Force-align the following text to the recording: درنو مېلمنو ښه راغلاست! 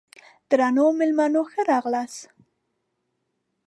درنو 0.49 0.85
مېلمنو 0.99 1.41
ښه 1.51 1.61
راغلاست! 1.71 2.21